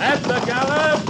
[0.00, 1.09] At the gallop!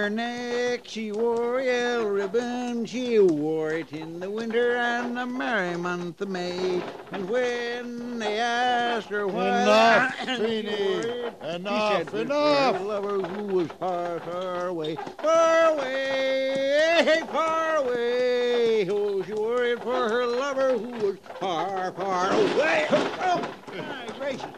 [0.00, 2.86] Her neck she wore a yellow ribbon.
[2.86, 6.84] She wore it in the winter and the merry month of May.
[7.10, 10.70] And when they asked her why, Enough, she Feeny.
[10.70, 15.74] wore it, she Enough, said, "For enough." Her lover who was far, far away, far
[15.74, 18.88] away, far away.
[18.88, 22.86] Oh, she wore it for her lover who was far, far away.
[22.90, 24.54] Oh, oh my gracious.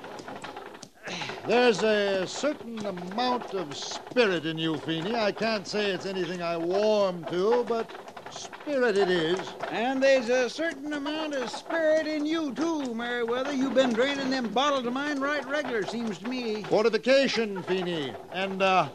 [1.44, 5.16] There's a certain amount of spirit in you, Feeny.
[5.16, 7.94] I can't say it's anything I warm to, but
[8.28, 9.56] spirit it is.
[9.68, 13.52] And there's a certain amount of spirit in you, too, Meriwether.
[13.52, 16.64] You've been draining them bottles of mine right regular, seems to me.
[16.64, 18.18] Fortification, Feeny.
[18.32, 18.90] And, uh.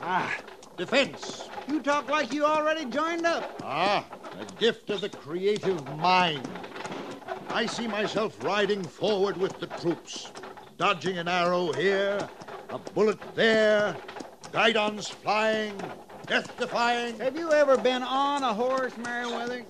[0.00, 0.36] Ah,
[0.76, 1.50] defense.
[1.66, 3.50] You talk like you already joined up.
[3.60, 6.68] Ah, a gift of the creative mind.
[7.48, 10.32] I see myself riding forward with the troops,
[10.76, 12.28] dodging an arrow here,
[12.70, 13.96] a bullet there,
[14.52, 15.92] guidons flying,
[16.26, 17.18] death defying.
[17.18, 19.64] Have you ever been on a horse, Meriwether?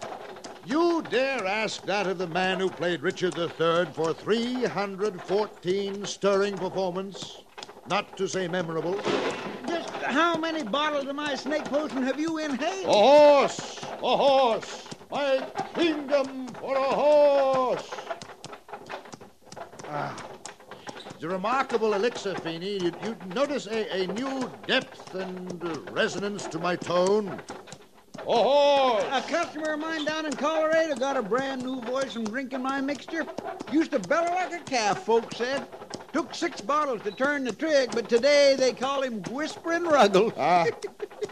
[0.65, 7.45] You dare ask that of the man who played Richard III for 314 stirring performance,
[7.87, 9.01] not to say memorable.
[9.69, 12.87] Just how many bottles of my snake potion have you inhaled?
[12.87, 13.85] A horse!
[14.03, 14.89] A horse!
[15.09, 15.41] My
[15.77, 17.93] kingdom for a horse!
[19.89, 20.36] Ah.
[21.17, 22.75] It's a remarkable elixir, Feeny.
[22.75, 27.41] You, you notice a, a new depth and resonance to my tone.
[28.19, 29.03] A horse!
[29.11, 32.83] A customer of mine down in Colorado got a brand new voice from drinking my
[32.83, 33.25] mixture.
[33.73, 35.67] Used to bellow like a calf, folks said.
[36.13, 40.35] Took six bottles to turn the trick, but today they call him Whispering Ruggles.
[40.37, 40.67] Ah,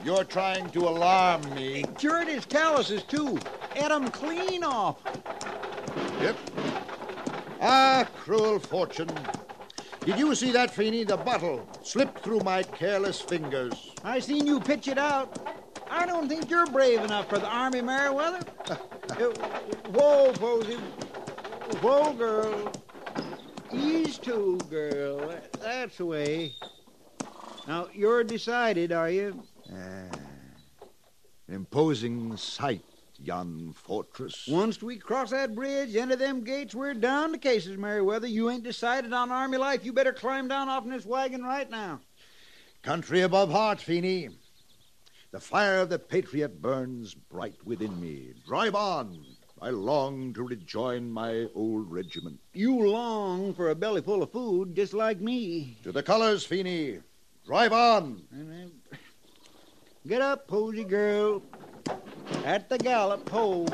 [0.02, 1.84] you're trying to alarm me.
[1.98, 3.38] Cured his calluses, too.
[3.76, 4.96] Ate 'em clean off.
[6.22, 6.36] Yep.
[7.60, 9.10] Ah, cruel fortune.
[10.04, 11.04] Did you see that, Feeny?
[11.04, 13.92] The bottle slipped through my careless fingers.
[14.04, 15.38] I seen you pitch it out.
[15.90, 18.40] I don't think you're brave enough for the Army, Meriwether.
[19.10, 19.26] Uh,
[19.90, 20.78] whoa, Posey.
[21.82, 22.72] Whoa, girl.
[23.70, 25.38] Ease to, girl.
[25.60, 26.54] That's the way.
[27.68, 29.42] Now, you're decided, are you?
[29.70, 30.16] Ah,
[31.48, 32.82] imposing sight,
[33.26, 34.46] yon fortress.
[34.48, 38.26] Once we cross that bridge, enter them gates, we're down to cases, Meriwether.
[38.26, 39.84] You ain't decided on Army life.
[39.84, 42.00] You better climb down off in this wagon right now.
[42.82, 44.28] Country above heart, Feeny.
[45.30, 48.34] The fire of the patriot burns bright within me.
[48.46, 49.24] Drive on.
[49.60, 52.38] I long to rejoin my old regiment.
[52.52, 55.78] You long for a belly full of food, just like me.
[55.82, 57.00] To the colors, Feeney.
[57.46, 58.22] Drive on.
[60.06, 61.42] Get up, Posy girl.
[62.44, 63.64] At the gallop, ho.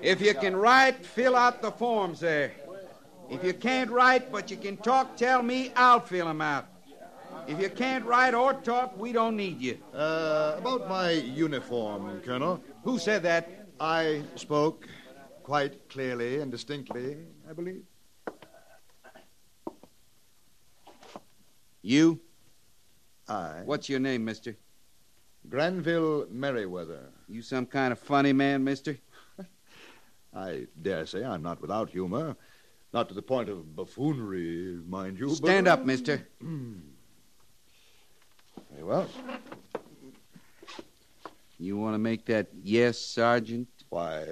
[0.00, 2.52] If you can write, fill out the forms there.
[3.32, 6.66] If you can't write, but you can talk, tell me, I'll fill 'em out.
[7.48, 9.78] If you can't write or talk, we don't need you.
[9.94, 12.62] Uh, about my uniform, Colonel.
[12.84, 13.48] Who said that?
[13.80, 14.86] I spoke
[15.42, 17.16] quite clearly and distinctly,
[17.48, 17.84] I believe.
[21.80, 22.20] You?
[23.28, 23.62] I.
[23.64, 24.56] What's your name, mister?
[25.48, 27.08] Granville Merriweather.
[27.28, 28.98] You some kind of funny man, mister?
[30.34, 32.36] I dare say I'm not without humor.
[32.92, 35.30] Not to the point of buffoonery, mind you.
[35.34, 35.72] Stand but...
[35.72, 36.26] up, mister.
[38.70, 39.08] Very well.
[41.58, 43.68] You want to make that yes, Sergeant?
[43.88, 44.26] Why.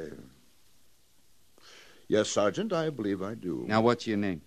[2.08, 3.64] Yes, Sergeant, I believe I do.
[3.68, 4.42] Now, what's your name?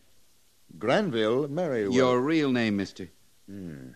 [0.77, 1.95] Granville Merriweather.
[1.95, 3.09] Your real name, mister.
[3.47, 3.91] Hmm.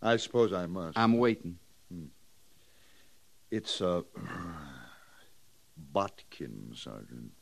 [0.00, 0.98] I suppose I must.
[0.98, 1.58] I'm waiting.
[3.50, 4.02] It's, uh.
[5.92, 7.32] Botkin, Sergeant.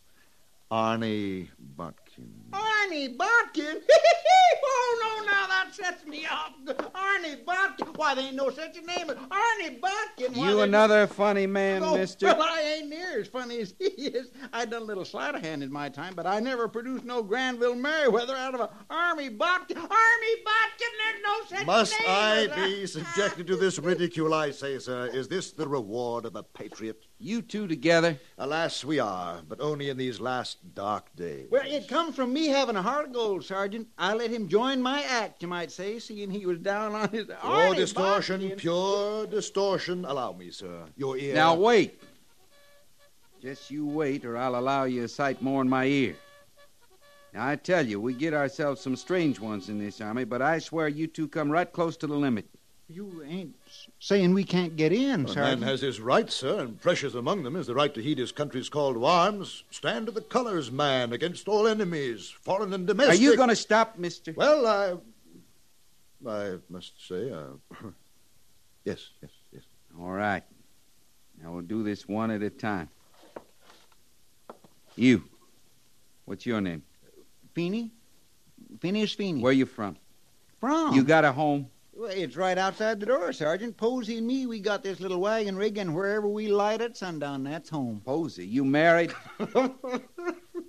[0.70, 2.30] Arnie Botkin.
[2.52, 3.80] Arnie Botkin?
[4.64, 6.52] oh, no, now that sets me off.
[6.64, 7.88] Arnie Botkin?
[7.96, 10.36] Why, there ain't no such a name as Arnie Botkin.
[10.36, 12.26] Why, You there- another funny man, Oh, mister?
[12.40, 14.30] Well, I ain't near as funny as he is.
[14.52, 17.20] I done a little sleight of hand in my time, but I never produced no
[17.22, 19.76] Granville Merriweather out of a Arnie Botkin.
[19.76, 23.80] Arnie Botkin, there's no such Must name Must I as a- be subjected to this
[23.80, 25.06] ridicule, I say, sir?
[25.06, 27.06] Is this the reward of a patriot?
[27.22, 28.18] You two together?
[28.38, 31.48] Alas, we are, but only in these last dark days.
[31.50, 33.88] Well, it comes from me having a heart of gold, Sergeant.
[33.98, 37.26] I let him join my act, you might say, seeing he was down on his
[37.26, 38.56] Pure distortion, Botkin.
[38.56, 40.06] pure distortion.
[40.06, 40.84] Allow me, sir.
[40.96, 41.34] Your ear.
[41.34, 42.02] Now, wait.
[43.42, 46.16] Just you wait, or I'll allow you a sight more in my ear.
[47.34, 50.58] Now, I tell you, we get ourselves some strange ones in this army, but I
[50.58, 52.48] swear you two come right close to the limit.
[52.92, 53.54] You ain't
[54.00, 55.40] saying we can't get in, sir.
[55.40, 58.18] A man has his rights, sir, and precious among them is the right to heed
[58.18, 59.62] his country's call to arms.
[59.70, 63.14] Stand to the colors, man, against all enemies, foreign and domestic.
[63.14, 64.32] Are you going to stop, mister?
[64.32, 64.96] Well, I.
[66.28, 67.44] I must say, uh.
[68.84, 69.62] yes, yes, yes.
[69.98, 70.42] All right.
[71.40, 72.88] Now, we'll do this one at a time.
[74.96, 75.22] You.
[76.24, 76.82] What's your name?
[77.54, 77.92] Feeney?
[78.80, 79.40] Phineas Feeney.
[79.40, 79.96] Where you from?
[80.60, 80.94] from?
[80.94, 81.68] You got a home?
[82.00, 83.76] Well, it's right outside the door, Sergeant.
[83.76, 87.44] Posey and me, we got this little wagon rig, and wherever we light at sundown,
[87.44, 88.00] that's home.
[88.02, 88.46] Posey.
[88.46, 89.12] You married?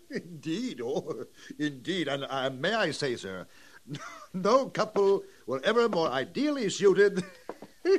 [0.09, 1.23] indeed, oh,
[1.57, 2.09] indeed.
[2.09, 3.47] And uh, may I say, sir,
[4.33, 7.23] no couple were ever more ideally suited.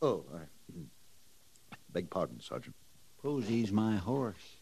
[0.00, 0.42] oh, I
[1.90, 2.76] beg pardon, Sergeant.
[3.20, 4.58] Posey's my horse.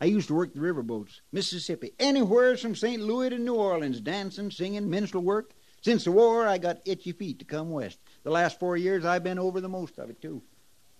[0.00, 3.02] I used to work the riverboats, Mississippi, anywhere from St.
[3.02, 5.52] Louis to New Orleans, dancing, singing, minstrel work.
[5.82, 7.98] Since the war, I got itchy feet to come west.
[8.22, 10.42] The last four years, I've been over the most of it, too.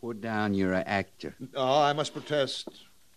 [0.01, 1.35] Put down you're an actor.
[1.55, 2.69] Oh, I must protest.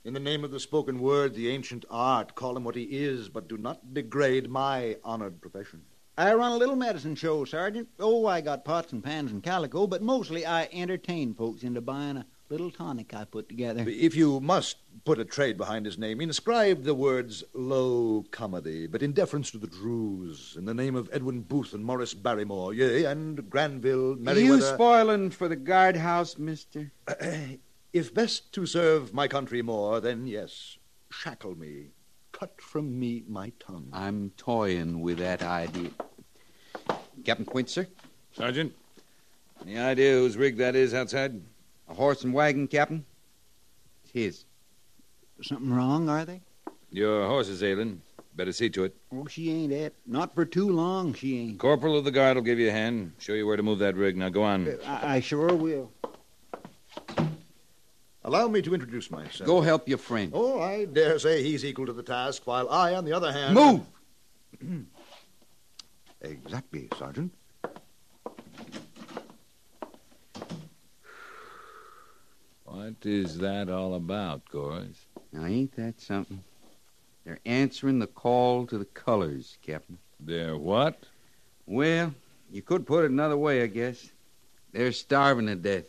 [0.03, 3.29] In the name of the spoken word, the ancient art, call him what he is,
[3.29, 5.83] but do not degrade my honored profession.
[6.17, 7.87] I run a little medicine show, Sergeant.
[7.97, 12.17] Oh, I got pots and pans and calico, but mostly I entertain folks into buying
[12.17, 13.83] a little tonic I put together.
[13.87, 19.01] If you must put a trade behind his name, inscribe the words low comedy, but
[19.01, 23.05] in deference to the Drews, in the name of Edwin Booth and Maurice Barrymore, yea,
[23.05, 24.75] and Granville, You Merriweather.
[24.75, 26.91] spoiling for the guardhouse, mister?
[27.91, 30.77] if best to serve my country more, then yes,
[31.11, 31.87] shackle me,
[32.33, 33.89] cut from me my tongue.
[33.91, 35.89] I'm toying with that idea.
[37.25, 37.87] Captain Quince, sir?
[38.31, 38.73] Sergeant,
[39.63, 41.41] any idea whose rig that is outside?
[41.89, 43.05] A horse and wagon, Captain?
[44.03, 44.45] It's his.
[45.41, 46.41] Something wrong, are they?
[46.91, 48.01] Your horse is ailing.
[48.35, 48.95] Better see to it.
[49.11, 49.95] Oh, she ain't it.
[50.07, 51.59] Not for too long, she ain't.
[51.59, 53.95] Corporal of the guard will give you a hand, show you where to move that
[53.95, 54.17] rig.
[54.17, 54.67] Now go on.
[54.67, 55.91] Uh, I, I sure will.
[58.25, 59.45] Allow me to introduce myself.
[59.45, 60.31] Go help your friend.
[60.33, 63.53] Oh, I dare say he's equal to the task, while I, on the other hand.
[63.55, 63.81] Move!
[66.25, 67.33] Exactly, Sergeant.
[72.73, 75.05] What is that all about, Gorse?
[75.31, 76.43] Now, ain't that something?
[77.23, 79.99] They're answering the call to the colors, Captain.
[80.19, 81.03] They're what?
[81.67, 82.15] Well,
[82.51, 84.09] you could put it another way, I guess.
[84.71, 85.85] They're starving to death.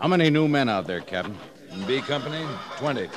[0.00, 1.36] How many new men out there, Captain?
[1.70, 2.42] In B Company?
[2.78, 3.10] Twenty.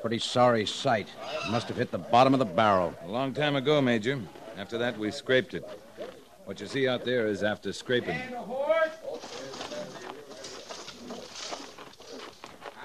[0.00, 1.08] Pretty sorry sight.
[1.50, 2.94] Must have hit the bottom of the barrel.
[3.04, 4.18] A long time ago, Major.
[4.56, 5.68] After that, we scraped it.
[6.46, 8.18] What you see out there is after scraping.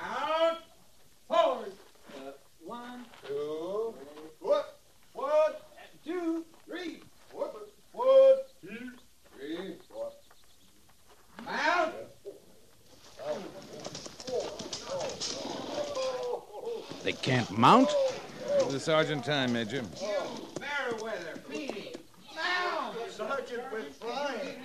[0.03, 0.57] Out!
[1.29, 1.71] Forward!
[2.65, 3.93] one, two,
[4.41, 4.63] one,
[5.13, 5.53] one,
[6.03, 7.00] two, three,
[7.31, 7.47] one,
[7.93, 8.91] one, two,
[9.38, 10.11] three, four.
[11.45, 11.93] Mount!
[17.03, 17.89] They can't mount?
[18.60, 19.84] Give the sergeant time, Major.
[20.60, 21.93] Merriweather, Feeney,
[23.10, 24.58] Sergeant, we're flying.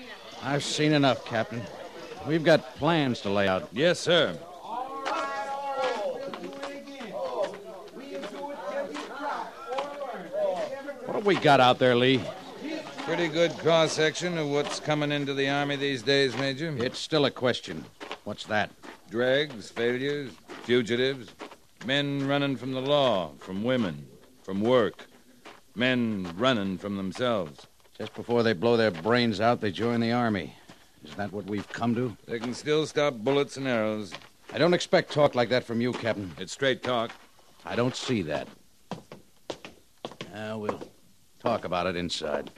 [0.43, 1.63] I've seen enough, Captain.
[2.27, 3.69] We've got plans to lay out.
[3.73, 4.37] Yes, sir.
[4.63, 7.13] All right, all right, we'll do it again.
[7.13, 7.53] We'll
[8.01, 8.49] do it till
[8.89, 10.95] we drop or burn.
[11.07, 12.23] What have we got out there, Lee?
[13.05, 16.75] Pretty good cross section of what's coming into the Army these days, Major.
[16.79, 17.85] It's still a question.
[18.25, 18.71] What's that?
[19.11, 20.33] Dregs, failures,
[20.65, 21.31] fugitives,
[21.87, 24.05] men running from the law, from women,
[24.43, 25.07] from work,
[25.77, 27.69] men running from themselves.
[27.97, 30.53] Just before they blow their brains out, they join the Army.
[31.05, 32.17] Is that what we've come to?
[32.27, 34.13] They can still stop bullets and arrows.
[34.53, 36.33] I don't expect talk like that from you, Captain.
[36.39, 37.13] It's straight talk.
[37.65, 38.49] I don't see that.
[40.35, 40.83] Uh, we'll
[41.39, 42.51] talk about it inside.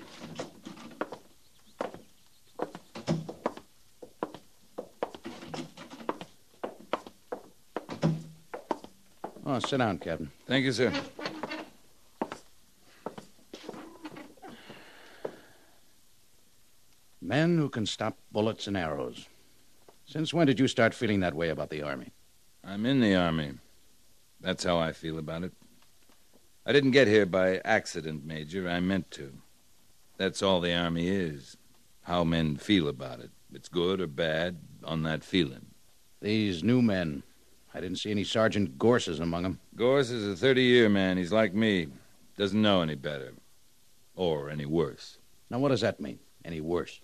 [9.50, 10.30] Oh, sit down, Captain.
[10.46, 10.92] Thank you, sir.
[17.22, 19.26] Men who can stop bullets and arrows.
[20.04, 22.12] Since when did you start feeling that way about the Army?
[22.62, 23.54] I'm in the Army.
[24.38, 25.52] That's how I feel about it.
[26.66, 28.68] I didn't get here by accident, Major.
[28.68, 29.32] I meant to.
[30.18, 31.56] That's all the Army is.
[32.02, 33.30] How men feel about it.
[33.54, 35.68] It's good or bad on that feeling.
[36.20, 37.22] These new men.
[37.78, 39.60] I didn't see any Sergeant Gorses among them.
[39.76, 41.16] Gorse is a 30 year man.
[41.16, 41.86] He's like me.
[42.36, 43.34] Doesn't know any better.
[44.16, 45.18] Or any worse.
[45.48, 46.18] Now, what does that mean?
[46.44, 47.00] Any worse?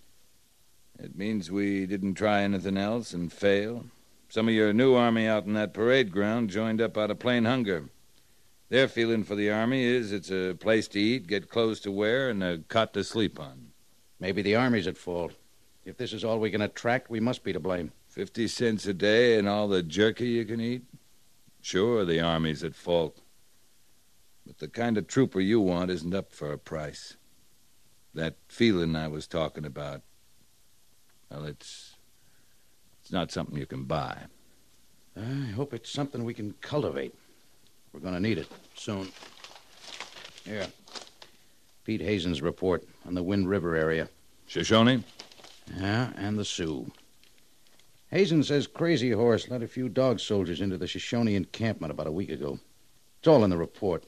[0.98, 3.84] It means we didn't try anything else and fail.
[4.28, 7.44] Some of your new army out in that parade ground joined up out of plain
[7.44, 7.88] hunger.
[8.68, 12.30] Their feeling for the army is it's a place to eat, get clothes to wear,
[12.30, 13.68] and a cot to sleep on.
[14.18, 15.34] Maybe the Army's at fault.
[15.84, 17.92] If this is all we can attract, we must be to blame.
[18.14, 20.84] Fifty cents a day and all the jerky you can eat?
[21.60, 23.18] Sure, the army's at fault.
[24.46, 27.16] But the kind of trooper you want isn't up for a price.
[28.14, 30.02] That feeling I was talking about,
[31.28, 31.96] well, it's.
[33.02, 34.16] It's not something you can buy.
[35.16, 37.16] I hope it's something we can cultivate.
[37.92, 39.08] We're going to need it soon.
[40.44, 40.68] Here.
[41.82, 44.08] Pete Hazen's report on the Wind River area.
[44.46, 45.02] Shoshone?
[45.76, 46.90] Yeah, and the Sioux.
[48.14, 52.12] Hazen says Crazy Horse let a few dog soldiers into the Shoshone encampment about a
[52.12, 52.60] week ago.
[53.18, 54.04] It's all in the report.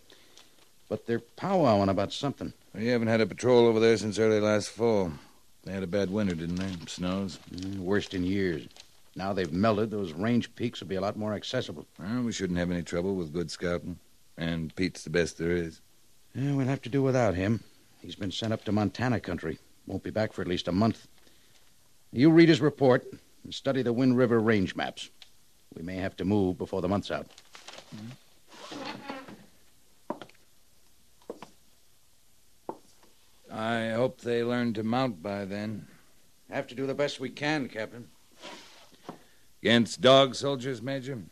[0.89, 2.53] But they're powwowing about something.
[2.73, 5.11] We haven't had a patrol over there since early last fall.
[5.65, 6.87] They had a bad winter, didn't they?
[6.87, 7.41] Snows.
[7.53, 8.69] Mm, worst in years.
[9.17, 11.85] Now they've melted, those range peaks will be a lot more accessible.
[11.99, 13.99] Well, we shouldn't have any trouble with good scouting.
[14.39, 15.81] And Pete's the best there is.
[16.33, 17.59] Yeah, we'll have to do without him.
[18.01, 19.59] He's been sent up to Montana country.
[19.89, 21.09] Won't be back for at least a month.
[22.13, 23.05] You read his report
[23.47, 25.09] and study the Wind River range maps.
[25.77, 27.29] We may have to move before the month's out.
[33.53, 35.87] I hope they learn to mount by then.
[36.51, 38.09] Have to do the best we can, Captain.
[39.63, 41.23] Against dog soldiers, Major?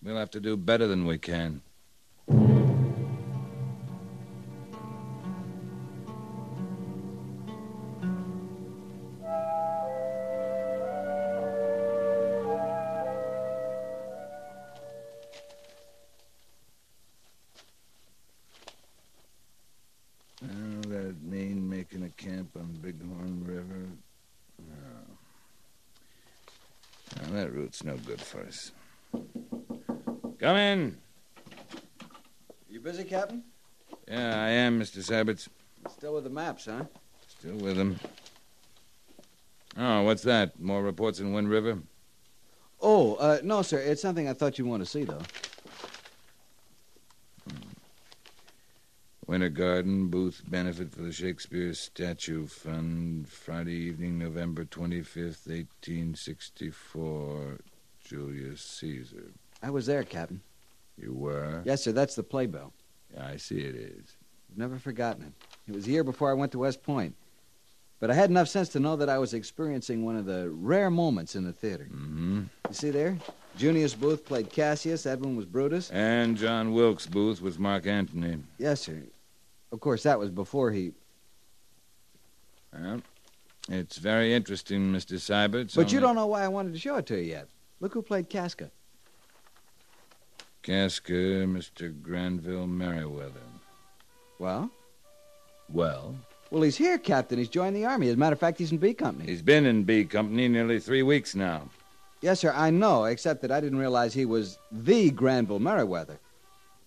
[0.00, 1.62] We'll have to do better than we can.
[28.34, 28.72] Route's
[29.12, 29.66] no good for
[30.22, 30.32] us.
[30.38, 30.96] Come in.
[32.68, 33.44] You busy, Captain?
[34.06, 34.98] Yeah, I am, Mr.
[34.98, 35.48] Seiberts.
[35.90, 36.84] Still with the maps, huh?
[37.28, 37.98] Still with them.
[39.76, 40.58] Oh, what's that?
[40.60, 41.78] More reports in Wind River?
[42.80, 43.78] Oh, uh, no, sir.
[43.78, 45.22] It's something I thought you'd want to see, though.
[49.26, 57.58] Winter Garden, Booth Benefit for the Shakespeare Statue Fund, Friday evening, November 25th, 1864.
[58.08, 59.32] Julius Caesar.
[59.62, 60.40] I was there, Captain.
[60.96, 61.62] You were?
[61.64, 62.72] Yes, sir, that's the playbill.
[63.20, 64.16] I see it is.
[64.50, 65.32] I've never forgotten it.
[65.68, 67.14] It was a year before I went to West Point.
[68.00, 70.88] But I had enough sense to know that I was experiencing one of the rare
[70.88, 71.88] moments in the theater.
[71.90, 72.42] Mm-hmm.
[72.68, 73.18] You see there?
[73.56, 75.90] Junius Booth played Cassius, Edwin was Brutus.
[75.90, 78.38] And John Wilkes Booth was Mark Antony.
[78.56, 79.02] Yes, sir.
[79.72, 80.92] Of course, that was before he.
[82.72, 83.02] Well,
[83.68, 85.16] it's very interesting, Mr.
[85.16, 85.74] Seibert.
[85.74, 87.48] But you don't know why I wanted to show it to you yet.
[87.80, 88.70] Look who played Casca.
[90.62, 92.02] Casca, Mr.
[92.02, 93.40] Granville Merriweather.
[94.38, 94.70] Well?
[95.72, 96.16] Well?
[96.50, 97.38] Well, he's here, Captain.
[97.38, 98.08] He's joined the Army.
[98.08, 99.28] As a matter of fact, he's in B Company.
[99.30, 101.68] He's been in B Company nearly three weeks now.
[102.20, 106.18] Yes, sir, I know, except that I didn't realize he was the Granville Merriweather.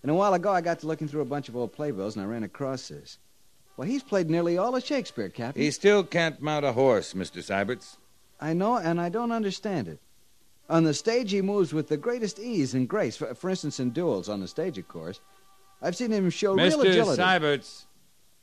[0.01, 2.25] And a while ago, I got to looking through a bunch of old playbills, and
[2.25, 3.17] I ran across this.
[3.77, 5.62] Well, he's played nearly all of Shakespeare, Captain.
[5.62, 7.41] He still can't mount a horse, Mr.
[7.41, 7.98] Seiberts.
[8.39, 10.00] I know, and I don't understand it.
[10.72, 13.18] On the stage, he moves with the greatest ease and grace.
[13.18, 15.20] For, for instance, in duels on the stage, of course.
[15.82, 16.58] I've seen him show Mr.
[16.58, 17.22] real agility.
[17.22, 17.40] Mr.
[17.42, 17.86] Seiberts.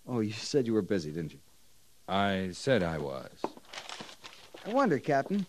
[0.06, 1.38] Oh, you said you were busy, didn't you?
[2.06, 3.30] I said I was.
[4.66, 5.46] I wonder, Captain.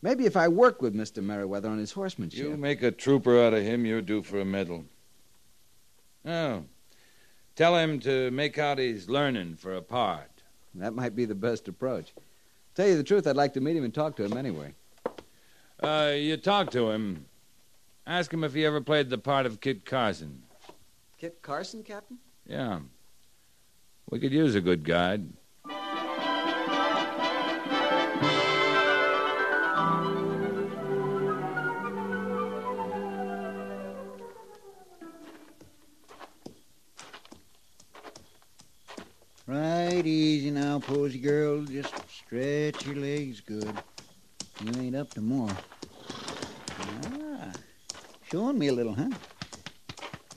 [0.00, 1.20] Maybe if I work with Mr.
[1.20, 2.44] Merriweather on his horsemanship.
[2.44, 4.84] You make a trooper out of him, you're due for a medal.
[6.24, 6.62] Oh.
[7.56, 10.30] Tell him to make out he's learning for a part.
[10.76, 12.12] That might be the best approach.
[12.76, 14.74] Tell you the truth, I'd like to meet him and talk to him anyway.
[15.80, 17.26] Uh, you talk to him.
[18.06, 20.42] Ask him if he ever played the part of Kit Carson.
[21.18, 22.18] Kit Carson, Captain?
[22.46, 22.80] Yeah.
[24.10, 25.28] We could use a good guide.
[39.46, 41.62] Right easy now, Posy girl.
[41.62, 43.72] Just stretch your legs good.
[44.64, 45.50] You ain't up to more.
[46.80, 47.52] Ah,
[48.30, 49.08] showing me a little, huh?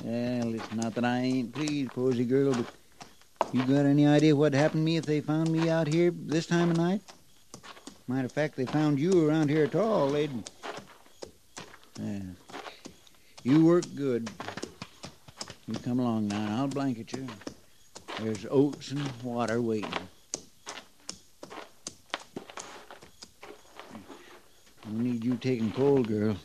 [0.04, 2.66] Well, it's not that I ain't pleased, Posy girl, but
[3.52, 6.46] you got any idea what'd happen to me if they found me out here this
[6.46, 7.02] time of night?
[8.08, 10.32] Matter of fact, they found you around here at all, they'd...
[12.00, 12.22] Yeah.
[13.44, 14.30] You work good.
[15.68, 17.28] You come along now, and I'll blanket you.
[18.20, 19.92] There's oats and water waiting.
[24.84, 24.90] I
[25.22, 26.36] need you taking cold, girl.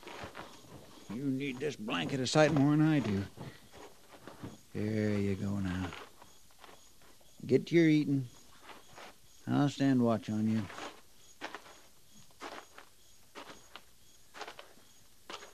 [1.15, 3.25] You need this blanket a sight more than I do.
[4.75, 5.87] There you go now.
[7.47, 8.27] Get to your eating.
[9.49, 10.63] I'll stand watch on you.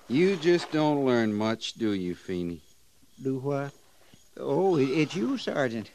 [0.09, 2.61] You just don't learn much, do you, Feeney?
[3.23, 3.73] Do what?
[4.37, 5.91] Oh, it's you, Sergeant.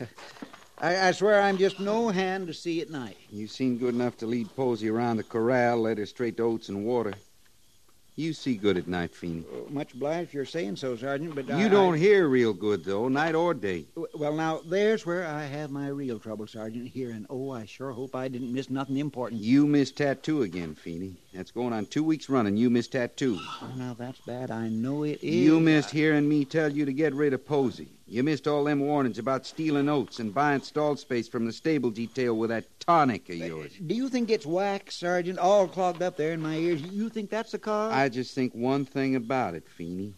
[0.79, 3.17] I, I swear I'm just no hand to see at night.
[3.31, 6.69] You seem good enough to lead Posy around the corral, led her straight to oats
[6.69, 7.13] and water.
[8.15, 9.43] You see good at night, Feeney.
[9.53, 12.83] Oh, much obliged you're saying so, Sergeant, but I, You don't I- hear real good,
[12.83, 13.85] though, night or day.
[14.15, 17.91] Well, now, there's where I have my real trouble, Sergeant, here, and oh, I sure
[17.91, 19.41] hope I didn't miss nothing important.
[19.41, 21.15] You missed tattoo again, Feeney.
[21.38, 22.58] That's going on two weeks running.
[22.58, 23.38] You missed tattoo.
[23.39, 24.50] Oh, now, that's bad.
[24.50, 25.36] I know it is.
[25.36, 27.89] You missed hearing me tell you to get rid of Posy.
[28.08, 31.91] You missed all them warnings about stealing oats and buying stall space from the stable
[31.91, 33.71] detail with that tonic of yours.
[33.86, 36.82] Do you think it's wax, Sergeant, all clogged up there in my ears?
[36.82, 37.93] You think that's the cause?
[37.93, 40.15] I just think one thing about it, Feeney.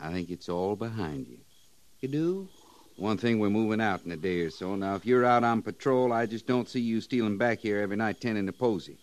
[0.00, 1.36] I think it's all behind you.
[2.00, 2.48] You do?
[2.96, 4.76] One thing, we're moving out in a day or so.
[4.76, 7.96] Now, if you're out on patrol, I just don't see you stealing back here every
[7.96, 8.96] night tending to Posy.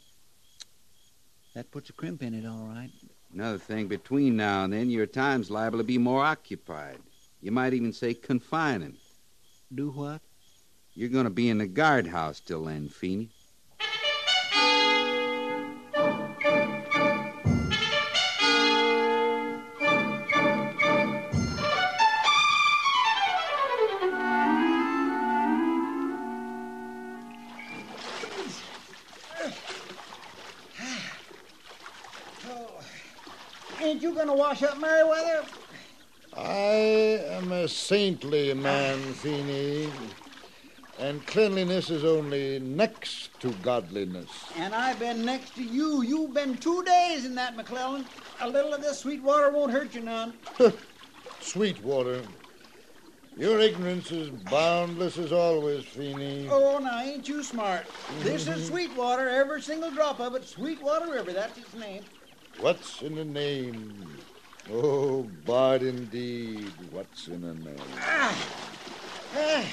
[1.53, 2.89] That puts a crimp in it, all right.
[3.33, 6.97] Another thing, between now and then, your time's liable to be more occupied.
[7.41, 8.97] You might even say confining.
[9.73, 10.21] Do what?
[10.95, 13.29] You're going to be in the guardhouse till then, Feeney.
[37.83, 39.89] Saintly man, Feeney,
[40.99, 44.29] and cleanliness is only next to godliness.
[44.55, 46.01] And I've been next to you.
[46.01, 48.05] You've been two days in that, McClellan.
[48.39, 50.33] A little of this sweet water won't hurt you none.
[51.41, 52.21] sweet water.
[53.35, 56.47] your ignorance is boundless as always, Feeney.
[56.49, 57.85] Oh, now ain't you smart?
[58.21, 58.63] This is mm-hmm.
[58.63, 60.47] sweet water, every single drop of it.
[60.47, 62.03] Sweetwater River, that's its name.
[62.61, 64.07] What's in the name?
[64.71, 67.77] Oh, Bard indeed, what's in a name?
[69.35, 69.65] Eh,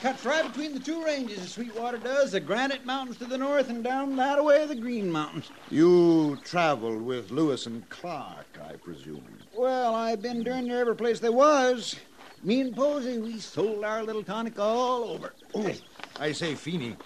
[0.00, 2.32] cuts right between the two ranges, the Sweetwater does.
[2.32, 5.50] The Granite Mountains to the north and down that away the Green Mountains.
[5.70, 9.22] You traveled with Lewis and Clark, I presume.
[9.56, 11.94] Well, I've been during there every place there was.
[12.42, 15.32] Me and Posey, we sold our little tonic all over.
[15.54, 15.72] Oh,
[16.18, 16.96] I say, Feeney,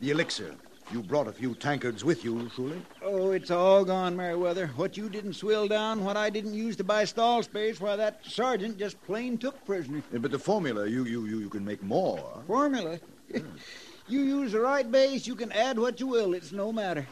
[0.00, 0.54] the elixir.
[0.92, 2.82] You brought a few tankards with you, surely?
[3.00, 4.68] Oh, it's all gone, Merriweather.
[4.74, 8.26] What you didn't swill down, what I didn't use to buy stall space, why, that
[8.26, 10.02] sergeant just plain took prisoner.
[10.12, 12.42] Yeah, but the formula, you, you, you, you can make more.
[12.48, 12.98] Formula?
[14.08, 16.34] you use the right base, you can add what you will.
[16.34, 17.06] It's no matter.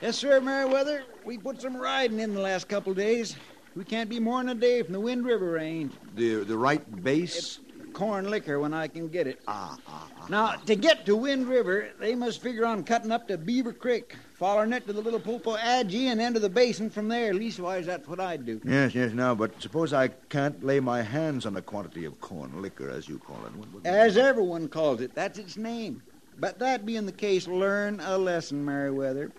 [0.00, 1.02] Yes, sir, Merriweather.
[1.24, 3.34] We put some riding in the last couple days.
[3.74, 5.92] We can't be more than a day from the Wind River range.
[6.14, 7.58] The, the right base?
[7.92, 9.40] Corn liquor when I can get it.
[9.46, 10.26] Ah, ah, ah.
[10.28, 14.14] Now, to get to Wind River, they must figure on cutting up to Beaver Creek,
[14.34, 17.32] following it to the Little Popo Agie, and into the basin from there.
[17.34, 18.60] Leastwise, that's what I'd do.
[18.64, 22.62] Yes, yes, now, but suppose I can't lay my hands on a quantity of corn
[22.62, 23.54] liquor, as you call it.
[23.56, 26.02] What, what- As everyone calls it, that's its name.
[26.38, 29.30] But that being the case, learn a lesson, Merriweather.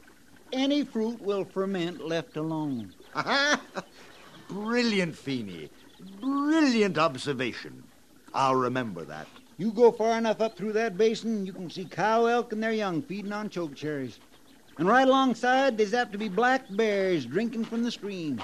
[0.52, 2.94] Any fruit will ferment left alone.
[4.48, 5.70] Brilliant, Feeney.
[6.22, 7.84] Brilliant observation.
[8.34, 9.28] I'll remember that.
[9.58, 12.74] You go far enough up through that basin, you can see cow elk and their
[12.74, 14.20] young feeding on choke cherries.
[14.78, 18.42] And right alongside, there's apt to be black bears drinking from the stream.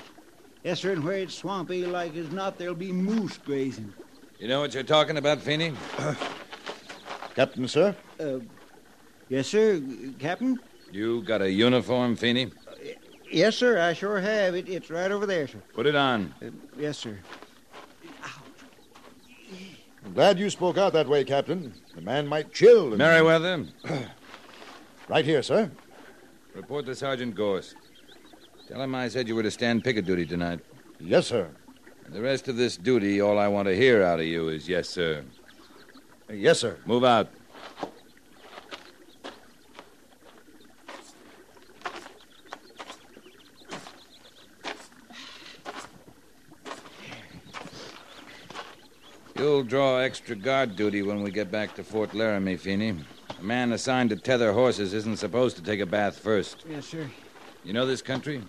[0.63, 3.93] Yes, sir, and where it's swampy like as not, there'll be moose grazing.
[4.37, 5.73] You know what you're talking about, Feeney?
[7.35, 7.95] Captain, sir?
[8.19, 8.39] Uh,
[9.27, 9.81] yes, sir,
[10.19, 10.59] Captain?
[10.91, 12.51] You got a uniform, Feeney?
[13.31, 14.55] Yes, sir, I sure have.
[14.55, 15.61] It, it's right over there, sir.
[15.73, 16.33] Put it on.
[16.43, 17.17] Uh, yes, sir.
[20.09, 21.71] I'm glad you spoke out that way, Captain.
[21.93, 22.87] The man might chill.
[22.87, 23.67] and- Merriweather,
[25.07, 25.69] Right here, sir.
[26.55, 27.75] report to Sergeant Gorse.
[28.67, 30.61] Tell him I said you were to stand picket duty tonight.
[30.99, 31.47] Yes, sir.
[32.05, 34.67] And the rest of this duty, all I want to hear out of you is
[34.67, 35.23] yes, sir.
[36.27, 36.77] Yes, sir.
[36.87, 37.29] Move out.
[49.49, 52.95] You'll draw extra guard duty when we get back to Fort Laramie, Feeney.
[53.39, 56.63] A man assigned to tether horses isn't supposed to take a bath first.
[56.69, 57.09] Yes, sir.
[57.65, 58.43] You know this country?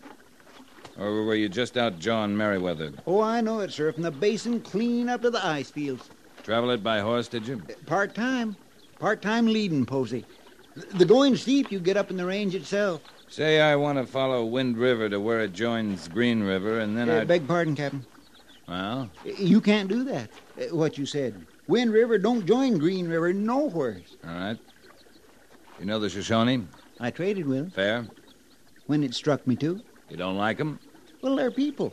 [0.98, 2.92] Or were you just out jawing Merriweather?
[3.06, 3.90] Oh, I know it, sir.
[3.92, 6.10] From the basin clean up to the ice fields.
[6.42, 7.62] Travel it by horse, did you?
[7.86, 8.54] Part time.
[8.98, 10.26] Part time leading, Posey.
[10.96, 13.00] The going steep you get up in the range itself.
[13.26, 17.08] Say I want to follow Wind River to where it joins Green River, and then
[17.08, 17.24] Uh, I.
[17.24, 18.04] beg pardon, Captain.
[18.70, 20.30] Well, You can't do that.
[20.56, 21.34] Uh, What you said.
[21.66, 24.00] Wind River don't join Green River nowhere.
[24.24, 24.58] all right.
[25.80, 26.68] You know the Shoshone?
[27.00, 28.06] I traded with 'em Fair?
[28.86, 29.80] when it struck me to.
[30.08, 30.78] You don't like 'em?
[31.20, 31.92] Well, they're people.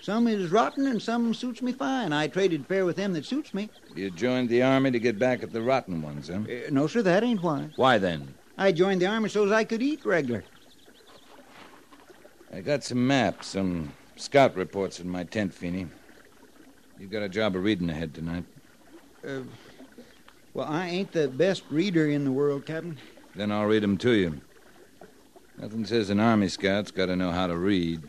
[0.00, 2.12] Some is rotten and some suits me fine.
[2.12, 3.70] I traded fair with them that suits me.
[3.96, 6.40] You joined the army to get back at the rotten ones, huh?
[6.46, 7.70] Uh, no, sir, that ain't why.
[7.76, 8.34] Why then?
[8.58, 10.44] I joined the army so's I could eat regular.
[12.52, 15.86] I got some maps, some scout reports in my tent, Feeney.
[16.98, 18.44] You got a job of reading ahead tonight.
[19.26, 19.40] Uh,
[20.52, 22.98] well, I ain't the best reader in the world, Captain.
[23.34, 24.40] Then I'll read 'em to you.
[25.58, 28.02] Nothing says an army scout's got to know how to read.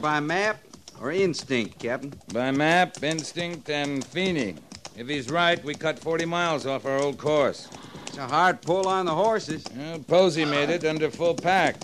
[0.00, 0.58] By map
[1.00, 2.12] or instinct, Captain?
[2.32, 4.56] By map, instinct, and Feeney.
[4.96, 7.68] If he's right, we cut 40 miles off our old course.
[8.06, 9.64] It's a hard pull on the horses.
[9.76, 11.76] Well, Posey made it under full pack.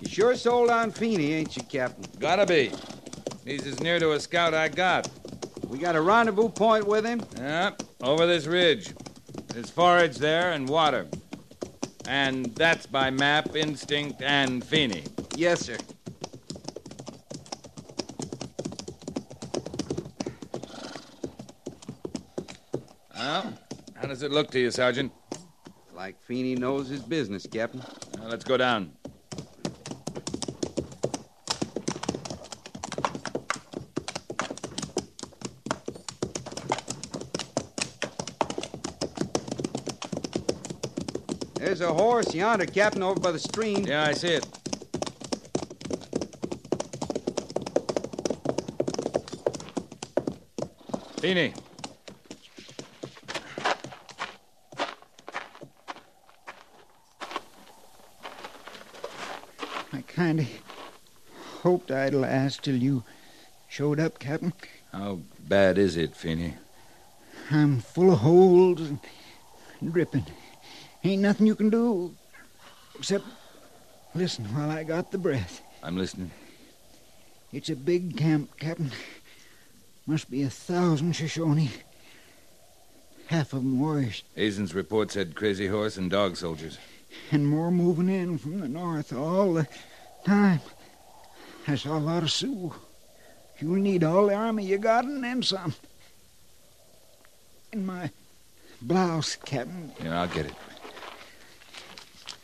[0.00, 2.04] You sure sold on Feeney, ain't you, Captain?
[2.18, 2.70] Gotta be.
[3.44, 5.08] He's as near to a scout I got.
[5.66, 7.22] We got a rendezvous point with him.
[7.36, 8.94] Yeah, over this ridge.
[9.48, 11.06] There's forage there and water.
[12.06, 15.04] And that's by map, instinct, and Feeney.
[15.36, 15.76] Yes, sir.
[23.18, 23.52] Well,
[23.96, 25.12] how does it look to you, Sergeant?
[25.92, 27.82] Like Feeney knows his business, Captain.
[28.16, 28.92] Now, let's go down.
[41.56, 43.84] There's a horse yonder, Captain, over by the stream.
[43.84, 44.46] Yeah, I see it.
[51.20, 51.52] Feeney,
[60.18, 60.48] kind of
[61.62, 63.04] hoped I'd last till you
[63.68, 64.52] showed up, Captain.
[64.90, 66.54] How bad is it, Feeney?
[67.52, 68.98] I'm full of holes and
[69.92, 70.26] dripping.
[71.04, 72.16] Ain't nothing you can do
[72.98, 73.26] except
[74.12, 75.62] listen while I got the breath.
[75.84, 76.32] I'm listening.
[77.52, 78.90] It's a big camp, Captain.
[80.04, 81.70] Must be a thousand Shoshone.
[83.26, 86.76] Half of 'em warriors, Hazen's report said crazy horse and dog soldiers.
[87.30, 89.68] and more moving in from the north all the
[90.28, 90.60] time.
[91.66, 92.74] I saw a lot of Sioux.
[93.58, 95.74] You'll need all the army you got and then some.
[97.72, 98.10] In my
[98.82, 99.92] blouse, Captain.
[100.02, 100.54] Yeah, I'll get it.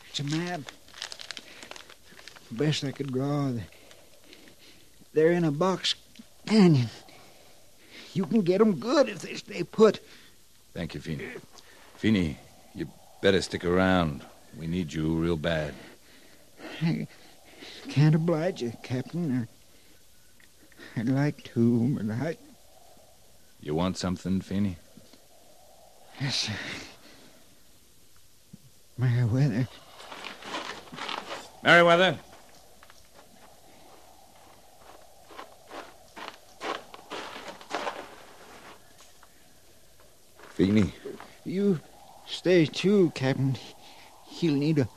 [0.09, 0.61] It's a map.
[2.51, 3.53] Best I could draw.
[5.13, 5.95] They're in a box
[6.45, 6.89] canyon.
[8.13, 9.99] You can get 'em good if they stay put.
[10.73, 11.27] Thank you, Feeney.
[11.97, 12.37] Feeney,
[12.73, 12.89] you
[13.21, 14.23] better stick around.
[14.57, 15.73] We need you real bad.
[17.85, 19.47] I can't oblige you, Captain.
[20.97, 22.37] I'd like to, but I.
[23.61, 24.77] You want something, Feeney?
[26.19, 26.53] Yes, sir.
[28.97, 29.67] Meriwether.
[31.63, 32.17] Merriweather?
[40.53, 40.91] Feeney,
[41.43, 41.79] You
[42.25, 43.57] stay too, Captain.
[44.25, 44.87] He'll need a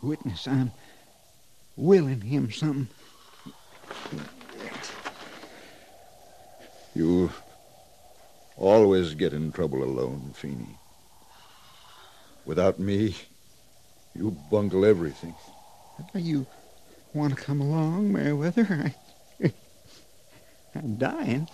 [0.00, 0.46] witness.
[0.46, 0.70] I'm
[1.76, 2.88] willing him something.
[6.94, 7.30] you
[8.56, 10.78] always get in trouble alone, Feeney.
[12.44, 13.14] Without me,
[14.14, 15.34] you bungle everything.
[16.14, 16.46] You
[17.12, 18.92] want to come along, Meriwether?
[19.44, 19.52] I,
[20.74, 21.48] I'm dying.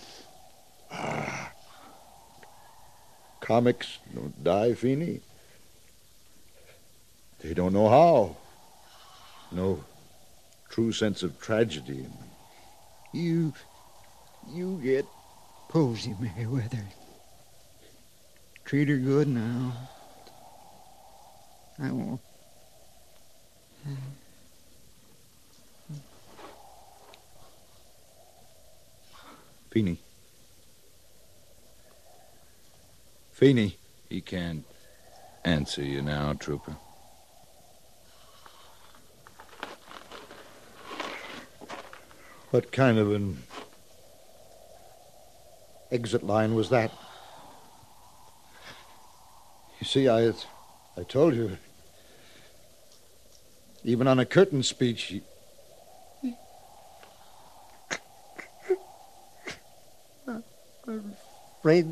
[0.90, 1.52] Ah.
[3.40, 5.20] Comics don't die, Feeney.
[7.40, 8.36] They don't know how.
[9.50, 9.82] No
[10.72, 12.30] true sense of tragedy in them.
[13.12, 13.52] You,
[14.50, 15.06] you get
[15.68, 16.84] Posy, Meriwether.
[18.64, 19.72] Treat her good now.
[21.78, 22.20] I won't.
[29.70, 29.98] Feeney.
[33.32, 33.76] Feeney.
[34.08, 34.64] He can't
[35.44, 36.76] answer you now, Trooper.
[42.52, 43.38] What kind of an
[45.90, 46.92] exit line was that?
[49.80, 50.34] You see, I,
[50.98, 51.56] I told you,
[53.84, 55.22] even on a curtain speech, you,
[60.28, 61.14] I'm
[61.58, 61.86] afraid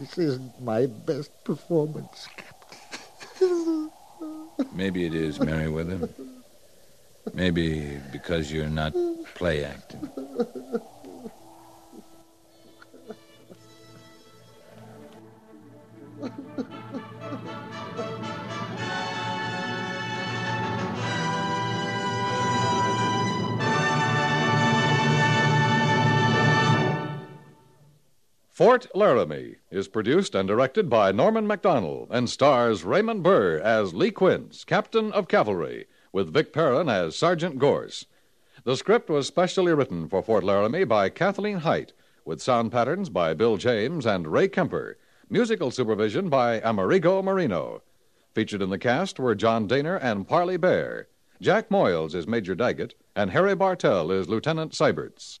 [0.00, 3.92] this isn't my best performance, Captain.
[4.72, 6.08] Maybe it is, Merriweather.
[7.32, 8.92] Maybe because you're not
[9.44, 10.00] play acting.
[28.48, 34.10] Fort Laramie is produced and directed by Norman Macdonnell and stars Raymond Burr as Lee
[34.10, 38.06] Quince, Captain of Cavalry, with Vic Perrin as Sergeant Gorse.
[38.64, 41.92] The script was specially written for Fort Laramie by Kathleen Hite,
[42.24, 44.96] with sound patterns by Bill James and Ray Kemper,
[45.28, 47.82] musical supervision by Amerigo Moreno.
[48.32, 51.08] Featured in the cast were John Dehner and Parley Baer.
[51.42, 55.40] Jack Moyles is Major Daggett, and Harry Bartell is Lieutenant Seiberts.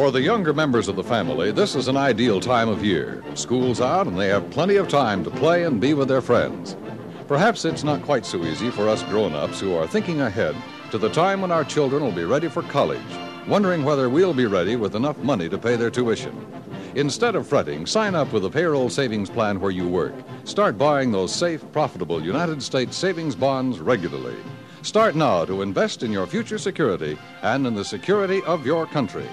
[0.00, 3.22] For the younger members of the family, this is an ideal time of year.
[3.34, 6.74] School's out and they have plenty of time to play and be with their friends.
[7.28, 10.56] Perhaps it's not quite so easy for us grown ups who are thinking ahead
[10.90, 13.02] to the time when our children will be ready for college,
[13.46, 16.34] wondering whether we'll be ready with enough money to pay their tuition.
[16.94, 20.14] Instead of fretting, sign up with a payroll savings plan where you work.
[20.44, 24.36] Start buying those safe, profitable United States savings bonds regularly.
[24.80, 29.28] Start now to invest in your future security and in the security of your country.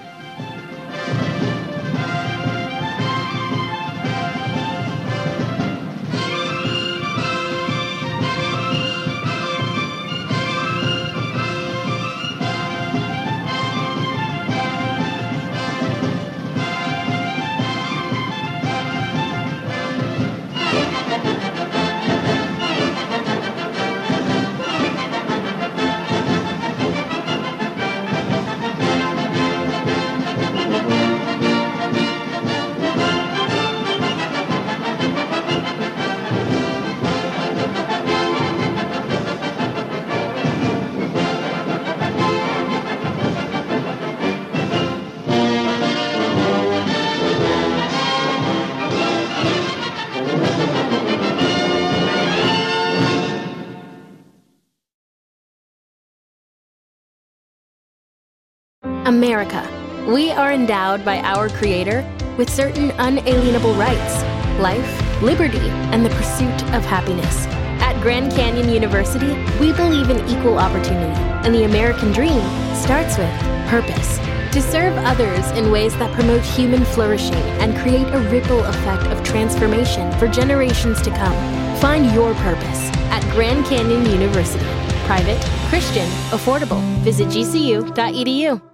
[59.18, 59.66] America.
[60.06, 64.14] We are endowed by our Creator with certain unalienable rights
[64.60, 67.46] life, liberty, and the pursuit of happiness.
[67.82, 72.42] At Grand Canyon University, we believe in equal opportunity, and the American dream
[72.76, 73.32] starts with
[73.66, 74.18] purpose.
[74.52, 79.24] To serve others in ways that promote human flourishing and create a ripple effect of
[79.24, 81.36] transformation for generations to come.
[81.80, 84.64] Find your purpose at Grand Canyon University.
[85.06, 86.80] Private, Christian, affordable.
[87.02, 88.68] Visit gcu.edu.